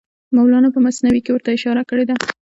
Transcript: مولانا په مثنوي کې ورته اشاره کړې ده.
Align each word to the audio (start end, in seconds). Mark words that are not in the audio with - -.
مولانا 0.35 0.69
په 0.73 0.79
مثنوي 0.85 1.21
کې 1.23 1.31
ورته 1.33 1.49
اشاره 1.57 1.83
کړې 1.89 2.05
ده. 2.09 2.15